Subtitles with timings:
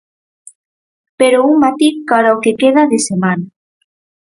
[1.19, 3.45] Pero un matiz cara ao que queda de semana.